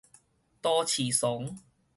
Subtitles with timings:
[0.61, 1.59] 都市倯